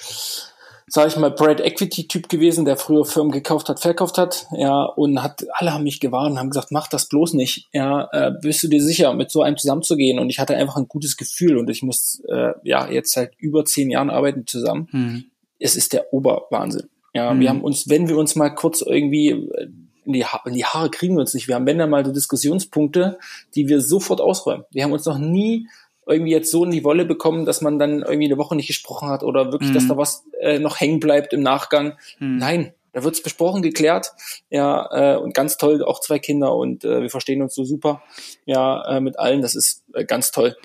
[0.87, 5.21] sage ich mal, Brad Equity-Typ gewesen, der früher Firmen gekauft hat, verkauft hat, ja, und
[5.21, 8.67] hat, alle haben mich gewarnt, haben gesagt, mach das bloß nicht, ja, äh, bist du
[8.67, 10.19] dir sicher, mit so einem zusammenzugehen?
[10.19, 13.65] Und ich hatte einfach ein gutes Gefühl und ich muss, äh, ja, jetzt seit über
[13.65, 14.87] zehn Jahren arbeiten zusammen.
[14.91, 15.25] Hm.
[15.57, 16.89] Es ist der Oberwahnsinn.
[17.13, 17.39] Ja, hm.
[17.39, 19.67] wir haben uns, wenn wir uns mal kurz irgendwie äh,
[20.05, 21.47] in die, ha in die Haare kriegen wir uns nicht.
[21.47, 23.17] Wir haben wenn dann mal so Diskussionspunkte,
[23.55, 24.65] die wir sofort ausräumen.
[24.69, 25.67] Wir haben uns noch nie
[26.05, 29.09] irgendwie jetzt so in die Wolle bekommen, dass man dann irgendwie eine Woche nicht gesprochen
[29.09, 29.75] hat oder wirklich, mhm.
[29.75, 31.93] dass da was äh, noch hängen bleibt im Nachgang.
[32.19, 32.37] Mhm.
[32.37, 34.13] Nein, da wird's besprochen, geklärt.
[34.49, 38.03] Ja, äh, und ganz toll, auch zwei Kinder und äh, wir verstehen uns so super.
[38.45, 40.55] Ja, äh, mit allen, das ist äh, ganz toll.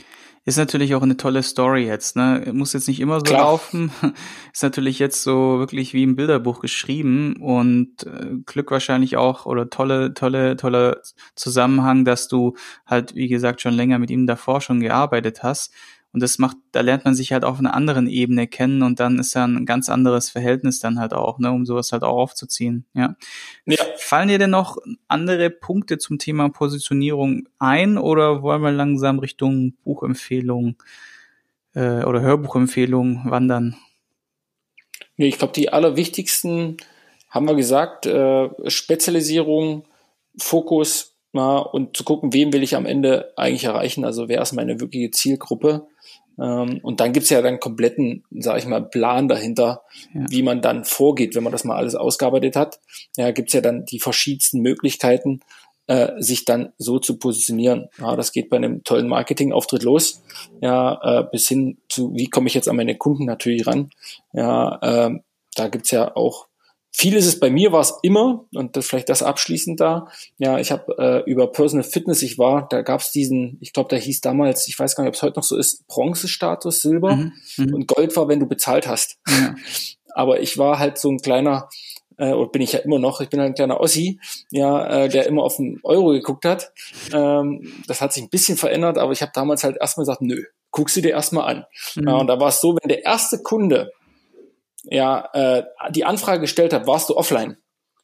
[0.47, 2.51] Ist natürlich auch eine tolle Story jetzt, ne?
[2.53, 3.41] Muss jetzt nicht immer so Klar.
[3.41, 3.93] laufen.
[4.55, 9.69] Ist natürlich jetzt so wirklich wie im Bilderbuch geschrieben und äh, Glück wahrscheinlich auch oder
[9.69, 11.03] tolle, tolle, tolle
[11.35, 15.75] Zusammenhang, dass du halt, wie gesagt, schon länger mit ihm davor schon gearbeitet hast
[16.13, 19.19] und das macht, da lernt man sich halt auf einer anderen Ebene kennen und dann
[19.19, 22.85] ist ja ein ganz anderes Verhältnis dann halt auch, ne, um sowas halt auch aufzuziehen.
[22.95, 23.17] Ja.
[23.65, 23.85] ja.
[23.97, 29.75] Fallen dir denn noch andere Punkte zum Thema Positionierung ein oder wollen wir langsam Richtung
[29.85, 30.77] Buchempfehlung
[31.75, 33.77] äh, oder Hörbuchempfehlung wandern?
[35.17, 36.79] Nee, ich glaube, die allerwichtigsten
[37.29, 39.85] haben wir gesagt, äh, Spezialisierung,
[40.37, 44.53] Fokus, ja, und zu gucken, wem will ich am Ende eigentlich erreichen, also wer ist
[44.53, 45.87] meine wirkliche Zielgruppe.
[46.41, 49.83] Ähm, und dann gibt's ja dann kompletten, sage ich mal, Plan dahinter,
[50.15, 50.25] ja.
[50.29, 52.81] wie man dann vorgeht, wenn man das mal alles ausgearbeitet hat.
[53.17, 55.41] Ja, gibt's ja dann die verschiedensten Möglichkeiten,
[55.87, 57.89] äh, sich dann so zu positionieren.
[57.99, 60.23] Ja, das geht bei einem tollen Marketingauftritt los,
[60.61, 63.91] ja, äh, bis hin zu, wie komme ich jetzt an meine Kunden natürlich ran.
[64.33, 65.19] Ja, äh,
[65.57, 66.47] da gibt's ja auch
[66.93, 70.09] viel ist es bei mir war es immer und das vielleicht das abschließend da.
[70.39, 73.89] Ja, ich habe äh, über Personal Fitness, ich war, da gab es diesen, ich glaube,
[73.89, 77.17] der hieß damals, ich weiß gar nicht, ob es heute noch so ist, Bronzestatus, Silber
[77.17, 79.19] mhm, mhm, und Gold war, wenn du bezahlt hast.
[79.29, 79.55] Ja.
[80.15, 81.69] Aber ich war halt so ein kleiner,
[82.17, 84.19] äh, oder bin ich ja immer noch, ich bin halt ein kleiner Ossi,
[84.51, 86.73] ja, äh, der immer auf den Euro geguckt hat.
[87.13, 90.43] Ähm, das hat sich ein bisschen verändert, aber ich habe damals halt erstmal gesagt, nö,
[90.71, 91.65] guck sie dir erstmal an.
[91.95, 92.09] Mhm.
[92.09, 93.93] Ja, und da war es so, wenn der erste Kunde
[94.85, 97.57] ja, äh, die Anfrage gestellt habe, warst du offline?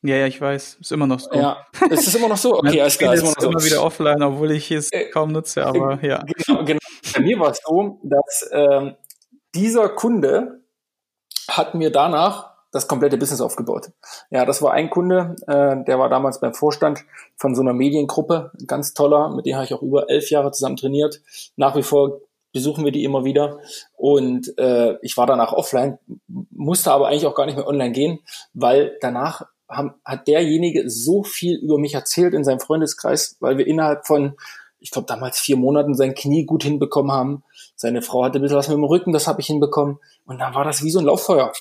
[0.03, 0.79] Ja, ja, ich weiß.
[0.81, 1.33] Ist immer noch so.
[1.33, 2.59] Ja, ist es immer noch so?
[2.59, 3.15] Okay, alles klar.
[3.15, 3.51] Ist immer, noch so.
[3.51, 6.25] immer wieder offline, obwohl ich es äh, kaum nutze, aber äh, ja.
[6.47, 6.79] Genau, genau.
[7.15, 8.95] Bei mir war es so, dass ähm,
[9.55, 10.61] dieser Kunde
[11.49, 13.91] hat mir danach das komplette Business aufgebaut.
[14.31, 17.05] Ja, das war ein Kunde, äh, der war damals beim Vorstand
[17.37, 20.77] von so einer Mediengruppe, ganz toller, mit dem habe ich auch über elf Jahre zusammen
[20.77, 21.23] trainiert.
[21.57, 22.21] Nach wie vor
[22.57, 23.59] besuchen wir die immer wieder.
[23.97, 28.21] Und äh, ich war danach offline, musste aber eigentlich auch gar nicht mehr online gehen,
[28.55, 33.67] weil danach haben, hat derjenige so viel über mich erzählt in seinem Freundeskreis, weil wir
[33.67, 34.39] innerhalb von,
[34.79, 37.45] ich glaube damals vier Monaten sein Knie gut hinbekommen haben.
[37.75, 39.99] Seine Frau hatte ein bisschen was mit dem Rücken, das habe ich hinbekommen.
[40.25, 41.53] Und dann war das wie so ein Lauffeuer.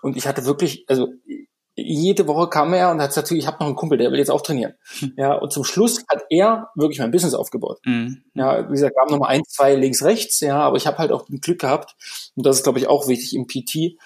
[0.00, 1.08] Und ich hatte wirklich, also
[1.82, 4.30] jede Woche kam er und hat gesagt, ich habe noch einen Kumpel, der will jetzt
[4.30, 4.74] auch trainieren.
[4.98, 5.12] Hm.
[5.16, 7.78] Ja, und zum Schluss hat er wirklich mein Business aufgebaut.
[7.84, 8.22] Mhm.
[8.34, 11.12] Ja, wie gesagt, gab noch mal ein, zwei links, rechts, ja, aber ich habe halt
[11.12, 11.94] auch Glück gehabt
[12.36, 13.98] und das ist, glaube ich, auch wichtig im PT.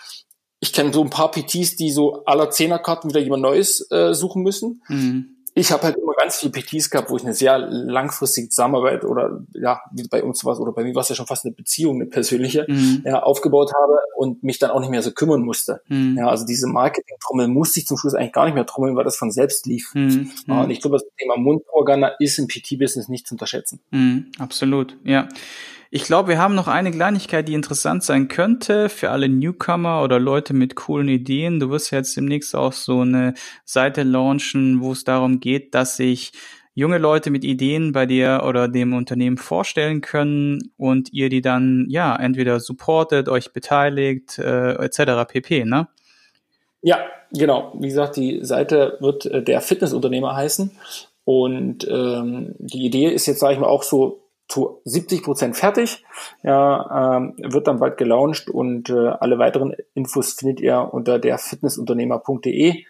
[0.60, 4.42] Ich kenne so ein paar PTs, die so aller Zehnerkarten wieder jemand Neues äh, suchen
[4.42, 4.82] müssen.
[4.88, 5.33] Mhm.
[5.56, 9.40] Ich habe halt immer ganz viele PTs gehabt, wo ich eine sehr langfristige Zusammenarbeit oder
[9.52, 11.96] ja, wie bei uns was oder bei mir war es ja schon fast eine Beziehung,
[11.96, 13.02] eine persönliche, mhm.
[13.04, 15.80] ja, aufgebaut habe und mich dann auch nicht mehr so kümmern musste.
[15.86, 16.18] Mhm.
[16.18, 19.16] Ja, also diese Marketing-Trommel musste ich zum Schluss eigentlich gar nicht mehr trommeln, weil das
[19.16, 19.94] von selbst lief.
[19.94, 20.32] Mhm.
[20.48, 23.80] Und ich glaube, das Thema Mundorgane ist im PT-Business nicht zu unterschätzen.
[23.90, 24.32] Mhm.
[24.38, 25.28] Absolut, ja.
[25.96, 30.18] Ich glaube, wir haben noch eine Kleinigkeit, die interessant sein könnte für alle Newcomer oder
[30.18, 31.60] Leute mit coolen Ideen.
[31.60, 36.32] Du wirst jetzt demnächst auch so eine Seite launchen, wo es darum geht, dass sich
[36.74, 41.86] junge Leute mit Ideen bei dir oder dem Unternehmen vorstellen können und ihr die dann
[41.88, 45.28] ja entweder supportet, euch beteiligt äh, etc.
[45.28, 45.64] pp.
[45.64, 45.86] Ne?
[46.82, 46.98] Ja,
[47.30, 47.72] genau.
[47.78, 50.72] Wie gesagt, die Seite wird äh, der Fitnessunternehmer heißen
[51.22, 54.23] und ähm, die Idee ist jetzt sage ich mal auch so
[54.54, 56.04] zu 70 Prozent fertig.
[56.44, 61.38] Ja, ähm, wird dann bald gelauncht und äh, alle weiteren Infos findet ihr unter der
[61.38, 62.84] fitnessunternehmer.de.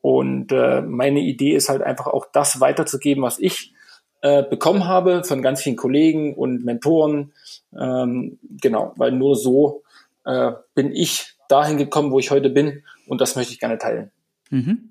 [0.00, 3.74] Und äh, meine Idee ist halt einfach auch das weiterzugeben, was ich
[4.20, 7.32] äh, bekommen habe von ganz vielen Kollegen und Mentoren.
[7.76, 9.82] Ähm, genau, weil nur so
[10.24, 14.12] äh, bin ich dahin gekommen, wo ich heute bin und das möchte ich gerne teilen.
[14.50, 14.90] Mhm.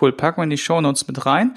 [0.00, 1.54] Cool, packen wir in die Show Notes mit rein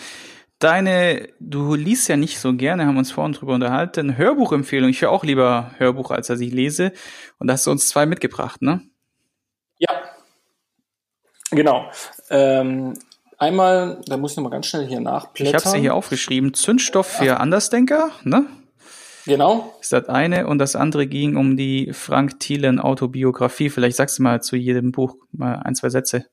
[0.64, 4.90] deine, du liest ja nicht so gerne, haben uns vorhin drüber unterhalten, Hörbuchempfehlung.
[4.90, 6.94] Ich höre auch lieber Hörbuch, als dass ich lese.
[7.40, 8.82] Und da hast du uns zwei mitgebracht, ne?
[9.78, 9.90] Ja.
[11.52, 11.90] Genau.
[12.30, 12.94] Ähm,
[13.38, 15.56] einmal, da muss ich nochmal ganz schnell hier nachblättern.
[15.60, 16.54] Ich habe sie hier aufgeschrieben.
[16.54, 18.46] Zündstoff für Andersdenker, ne?
[19.26, 19.76] Genau.
[19.82, 20.48] Ist das eine.
[20.48, 23.70] Und das andere ging um die Frank Thielen Autobiografie.
[23.70, 26.26] Vielleicht sagst du mal zu jedem Buch mal ein, zwei Sätze.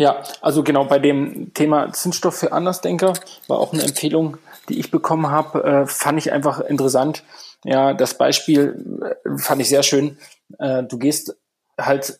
[0.00, 3.12] Ja, also genau bei dem Thema Zinsstoff für Andersdenker
[3.48, 4.38] war auch eine Empfehlung,
[4.70, 7.22] die ich bekommen habe, äh, fand ich einfach interessant.
[7.64, 10.16] Ja, das Beispiel äh, fand ich sehr schön.
[10.58, 11.36] Äh, du gehst
[11.78, 12.18] halt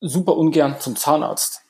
[0.00, 1.62] super ungern zum Zahnarzt.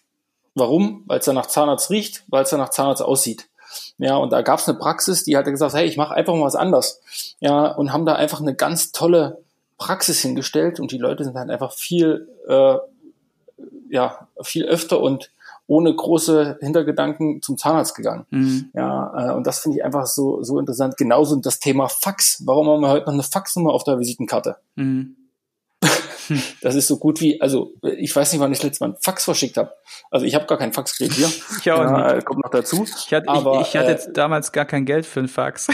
[0.55, 1.05] Warum?
[1.07, 3.49] Weil es da nach Zahnarzt riecht, weil es da nach Zahnarzt aussieht.
[3.97, 6.45] Ja, und da gab es eine Praxis, die hat gesagt, hey, ich mache einfach mal
[6.45, 7.01] was anders.
[7.41, 9.39] Ja, und haben da einfach eine ganz tolle
[9.79, 12.75] Praxis hingestellt und die Leute sind halt einfach viel, äh,
[13.89, 15.31] ja, viel öfter und
[15.69, 18.27] ohne große Hintergedanken zum Zahnarzt gegangen.
[18.31, 18.71] Mhm.
[18.75, 20.97] Ja, äh, und das finde ich einfach so, so interessant.
[20.97, 22.43] Genauso das Thema Fax.
[22.47, 24.57] Warum haben wir heute noch eine Faxnummer auf der Visitenkarte?
[24.75, 25.15] Mhm.
[26.61, 29.01] Das ist so gut wie, also ich weiß nicht, wann ich das letzte Mal einen
[29.01, 29.73] Fax verschickt habe.
[30.11, 31.29] Also ich habe gar keinen Fax gekriegt hier.
[31.61, 32.27] Ich auch ja, nicht.
[32.27, 32.85] Kommt noch dazu.
[32.85, 35.69] Ich hatte, aber, ich, ich hatte äh, damals gar kein Geld für einen Fax.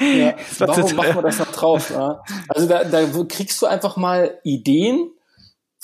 [0.00, 1.90] ja, warum machen wir das noch drauf?
[1.90, 2.22] Ja?
[2.48, 5.10] Also da, da kriegst du einfach mal Ideen,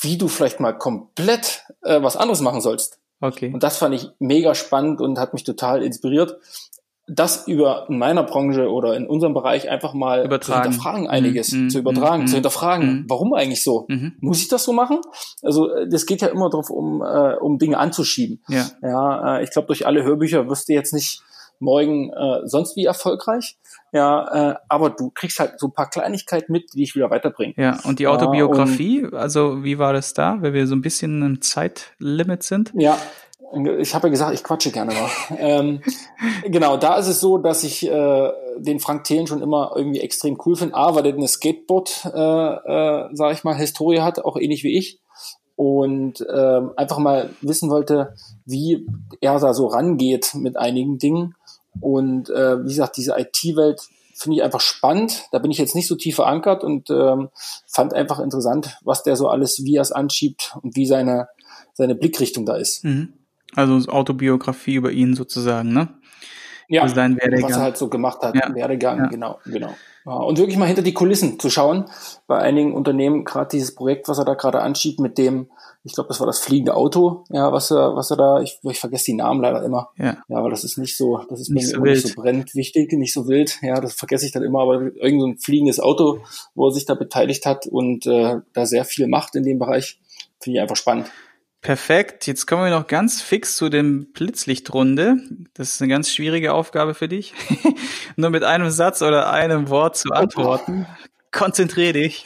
[0.00, 3.01] wie du vielleicht mal komplett äh, was anderes machen sollst.
[3.22, 3.50] Okay.
[3.54, 6.36] Und das fand ich mega spannend und hat mich total inspiriert.
[7.06, 10.62] Das über in meiner Branche oder in unserem Bereich einfach mal übertragen.
[10.62, 13.04] zu hinterfragen einiges, mm, zu übertragen, mm, zu hinterfragen, mm.
[13.08, 13.86] warum eigentlich so?
[13.88, 14.12] -hmm.
[14.20, 15.00] Muss ich das so machen?
[15.42, 18.42] Also äh, das geht ja immer darauf, um, äh, um Dinge anzuschieben.
[18.48, 21.22] Ja, ja äh, ich glaube, durch alle Hörbücher wirst du jetzt nicht
[21.58, 23.56] morgen äh, sonst wie erfolgreich.
[23.92, 27.52] Ja, äh, aber du kriegst halt so ein paar Kleinigkeiten mit, die ich wieder weiterbringe.
[27.58, 31.20] Ja, und die Autobiografie, ja, also wie war das da, weil wir so ein bisschen
[31.20, 32.72] im Zeitlimit sind?
[32.74, 32.98] Ja,
[33.78, 35.10] ich habe ja gesagt, ich quatsche gerne mal.
[35.38, 35.82] ähm,
[36.44, 40.38] genau, da ist es so, dass ich äh, den Frank Thelen schon immer irgendwie extrem
[40.46, 40.74] cool finde.
[40.74, 44.78] A, weil der eine Skateboard, äh, äh, sag ich mal, Historie hat, auch ähnlich wie
[44.78, 45.00] ich.
[45.54, 48.14] Und äh, einfach mal wissen wollte,
[48.46, 48.86] wie
[49.20, 51.34] er da so rangeht mit einigen Dingen.
[51.80, 53.80] Und äh, wie gesagt, diese IT-Welt
[54.14, 55.24] finde ich einfach spannend.
[55.32, 57.30] Da bin ich jetzt nicht so tief verankert und ähm,
[57.66, 61.28] fand einfach interessant, was der so alles, wie er es anschiebt und wie seine,
[61.72, 62.84] seine Blickrichtung da ist.
[62.84, 63.14] Mhm.
[63.54, 65.88] Also Autobiografie über ihn sozusagen, ne?
[66.68, 67.50] Ja, also sein Werdegang.
[67.50, 68.54] was er halt so gemacht hat, ja.
[68.54, 69.06] Werdegang, ja.
[69.06, 69.74] genau, genau.
[70.04, 71.84] Und wirklich mal hinter die Kulissen zu schauen.
[72.26, 75.50] Bei einigen Unternehmen, gerade dieses Projekt, was er da gerade anschiebt, mit dem,
[75.84, 78.78] ich glaube, das war das fliegende Auto, ja, was er, was er da, ich, ich
[78.78, 79.90] vergesse die Namen leider immer.
[79.98, 80.18] Ja.
[80.28, 83.12] ja, aber das ist nicht so, das ist nicht, so, nicht so brennend wichtig, nicht
[83.12, 83.58] so wild.
[83.62, 86.20] Ja, das vergesse ich dann immer, aber irgend so ein fliegendes Auto,
[86.54, 89.98] wo er sich da beteiligt hat und äh, da sehr viel macht in dem Bereich,
[90.40, 91.10] finde ich einfach spannend.
[91.62, 92.26] Perfekt.
[92.26, 95.16] Jetzt kommen wir noch ganz fix zu dem Blitzlichtrunde.
[95.54, 97.34] Das ist eine ganz schwierige Aufgabe für dich.
[98.16, 100.86] Nur mit einem Satz oder einem Wort zu antworten.
[101.30, 102.24] Konzentrier dich.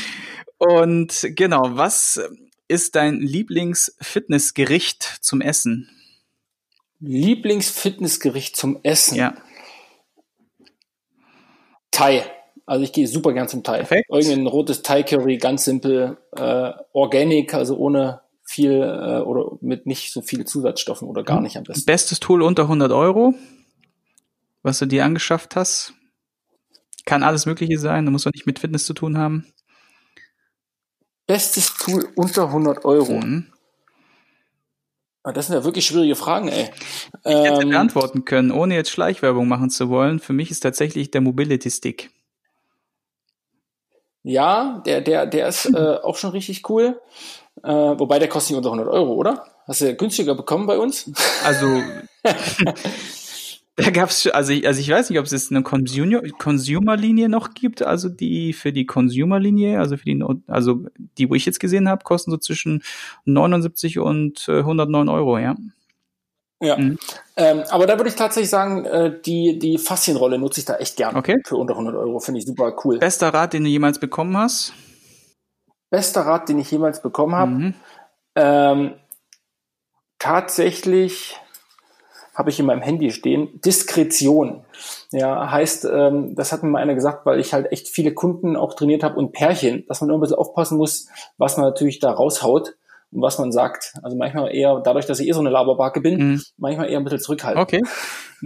[0.58, 2.20] Und genau, was
[2.68, 5.90] ist dein Lieblingsfitnessgericht zum Essen?
[7.00, 9.16] Lieblingsfitnessgericht zum Essen?
[9.16, 9.34] Ja.
[11.90, 12.24] Thai.
[12.66, 13.78] Also ich gehe super gern zum Thai.
[13.78, 14.08] Perfekt.
[14.10, 20.22] Irgendein rotes Thai-Curry, ganz simpel, äh, organic, also ohne viel äh, oder mit nicht so
[20.22, 21.84] viel Zusatzstoffen oder gar nicht am besten.
[21.84, 23.34] Bestes Tool unter 100 Euro,
[24.62, 25.94] was du dir angeschafft hast.
[27.04, 29.46] Kann alles Mögliche sein, da muss man nicht mit Fitness zu tun haben.
[31.26, 33.14] Bestes Tool unter 100 Euro.
[33.14, 33.46] Mhm.
[35.32, 36.70] Das sind ja wirklich schwierige Fragen, ey.
[37.24, 40.18] Ich hätte ähm, beantworten können, ohne jetzt Schleichwerbung machen zu wollen.
[40.18, 42.10] Für mich ist tatsächlich der Mobility Stick.
[44.22, 47.00] Ja, der, der, der ist äh, auch schon richtig cool.
[47.62, 49.46] Äh, wobei der kostet nicht unter 100 Euro, oder?
[49.66, 51.10] Hast du günstiger bekommen bei uns?
[51.42, 51.82] Also,
[53.76, 57.82] da gab's, also ich, also ich weiß nicht, ob es jetzt eine Consumer-Linie noch gibt,
[57.82, 60.86] also die für die Consumer-Linie, also für die, also
[61.18, 62.84] die, wo ich jetzt gesehen habe, kosten so zwischen
[63.24, 65.56] 79 und äh, 109 Euro, ja.
[66.60, 66.98] Ja, mhm.
[67.36, 70.96] ähm, aber da würde ich tatsächlich sagen, äh, die, die Faszienrolle nutze ich da echt
[70.96, 71.16] gern.
[71.16, 71.36] Okay.
[71.44, 72.98] Für unter 100 Euro, finde ich super cool.
[72.98, 74.72] Bester Rat, den du jemals bekommen hast?
[75.90, 77.50] Bester Rat, den ich jemals bekommen habe?
[77.50, 77.74] Mhm.
[78.36, 78.94] Ähm,
[80.18, 81.36] tatsächlich
[82.34, 84.64] habe ich in meinem Handy stehen, Diskretion.
[85.12, 88.56] Ja, heißt, ähm, das hat mir mal einer gesagt, weil ich halt echt viele Kunden
[88.56, 92.00] auch trainiert habe und Pärchen, dass man immer ein bisschen aufpassen muss, was man natürlich
[92.00, 92.74] da raushaut
[93.12, 93.94] und was man sagt.
[94.02, 96.42] Also manchmal eher, dadurch, dass ich eh so eine Laberbacke bin, mhm.
[96.56, 97.62] manchmal eher ein bisschen zurückhalten.
[97.62, 97.80] Okay.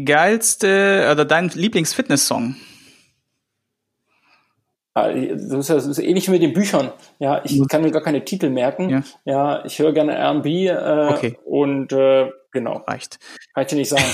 [0.04, 2.56] Geilste, oder dein Lieblings-Fitness-Song?
[4.94, 6.90] Das ist, das ist ähnlich wie mit den Büchern.
[7.18, 8.90] Ja, ich kann mir gar keine Titel merken.
[8.90, 11.38] Ja, ja ich höre gerne R&B äh, okay.
[11.44, 12.84] und äh, genau.
[12.86, 13.18] Reicht.
[13.54, 14.04] Kann ich dir nicht sagen.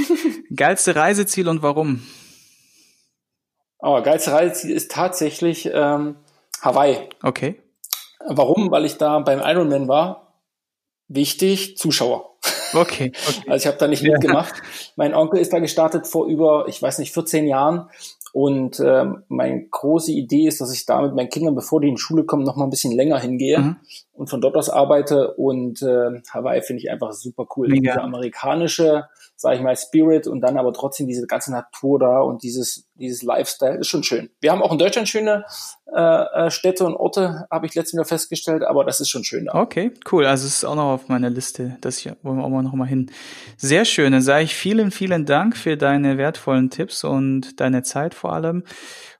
[0.56, 2.06] geilste Reiseziel und warum?
[3.78, 6.16] Oh, geilste Reiseziel ist tatsächlich ähm,
[6.60, 7.08] Hawaii.
[7.22, 7.60] Okay.
[8.24, 8.70] Warum?
[8.70, 10.38] Weil ich da beim Ironman war.
[11.08, 12.36] Wichtig, Zuschauer.
[12.72, 13.12] Okay.
[13.28, 13.50] okay.
[13.50, 14.54] Also ich habe da nicht mitgemacht.
[14.96, 17.90] Mein Onkel ist da gestartet vor über, ich weiß nicht, 14 Jahren
[18.32, 21.96] und ähm, meine große Idee ist, dass ich da mit meinen Kindern, bevor die in
[21.96, 23.76] die Schule kommen, noch mal ein bisschen länger hingehe mhm.
[24.14, 25.34] und von dort aus arbeite.
[25.34, 27.68] Und äh, Hawaii finde ich einfach super cool.
[27.68, 27.80] Ja.
[27.80, 29.04] Diese amerikanische,
[29.36, 33.22] sage ich mal, Spirit und dann aber trotzdem diese ganze Natur da und dieses, dieses
[33.22, 34.30] Lifestyle ist schon schön.
[34.40, 35.44] Wir haben auch in Deutschland schöne
[35.94, 36.00] äh,
[36.46, 39.54] äh Städte und Orte, habe ich letztes Mal festgestellt, aber das ist schon schön da.
[39.54, 40.26] Okay, cool.
[40.26, 41.76] Also es ist auch noch auf meiner Liste.
[41.80, 43.10] Das wollen wir auch mal noch mal hin.
[43.56, 44.12] Sehr schön.
[44.12, 48.64] Dann sage ich vielen, vielen Dank für deine wertvollen Tipps und deine Zeit vor allem.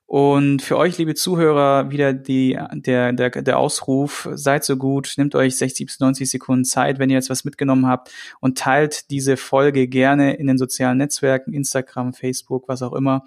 [0.05, 5.33] Und für euch, liebe Zuhörer, wieder die, der, der, der Ausruf, seid so gut, nehmt
[5.33, 9.37] euch 60 bis 90 Sekunden Zeit, wenn ihr jetzt was mitgenommen habt und teilt diese
[9.37, 13.23] Folge gerne in den sozialen Netzwerken, Instagram, Facebook, was auch immer.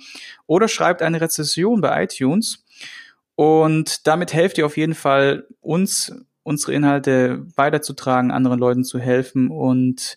[0.46, 2.64] Oder schreibt eine Rezession bei iTunes.
[3.36, 9.50] Und damit helft ihr auf jeden Fall uns, unsere Inhalte weiterzutragen, anderen Leuten zu helfen
[9.50, 10.16] und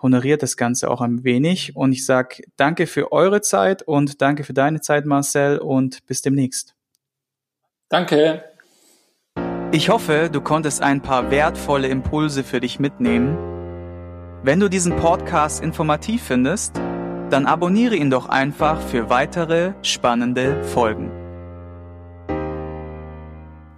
[0.00, 1.74] honoriert das Ganze auch ein wenig.
[1.74, 6.22] Und ich sage danke für eure Zeit und danke für deine Zeit, Marcel, und bis
[6.22, 6.74] demnächst.
[7.88, 8.44] Danke.
[9.72, 13.36] Ich hoffe, du konntest ein paar wertvolle Impulse für dich mitnehmen.
[14.42, 16.76] Wenn du diesen Podcast informativ findest,
[17.30, 21.17] dann abonniere ihn doch einfach für weitere spannende Folgen.